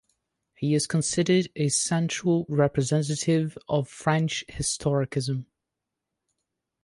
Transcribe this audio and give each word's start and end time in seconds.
He 0.55 0.73
is 0.73 0.87
considered 0.87 1.49
a 1.55 1.69
central 1.69 2.47
representative 2.49 3.55
of 3.69 3.87
French 3.87 4.43
historicism. 4.49 5.45